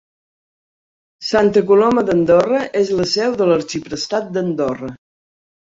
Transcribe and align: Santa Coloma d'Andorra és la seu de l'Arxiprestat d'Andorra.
Santa 1.27 1.63
Coloma 1.73 2.05
d'Andorra 2.09 2.65
és 2.83 2.93
la 3.03 3.09
seu 3.15 3.39
de 3.43 3.51
l'Arxiprestat 3.53 4.35
d'Andorra. 4.37 4.95